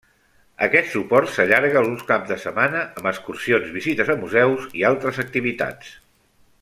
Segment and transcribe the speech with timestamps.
[0.67, 5.93] Aquest suport s'allarga alguns caps de setmana amb excursions, visites a museus i altres activitats.